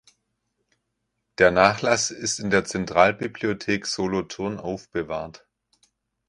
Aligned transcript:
Der 1.37 1.51
Nachlass 1.51 2.09
ist 2.09 2.39
in 2.39 2.49
der 2.49 2.65
Zentralbibliothek 2.65 3.85
Solothurn 3.85 4.57
aufbewahrt. 4.57 5.45